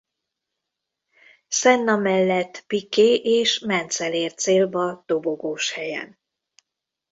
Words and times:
Senna 1.47 1.95
mellett 1.97 2.63
Piquet 2.67 3.21
és 3.23 3.59
Mansell 3.59 4.13
ért 4.13 4.37
célba 4.39 5.03
dobogós 5.05 5.71
helyen. 5.71 6.19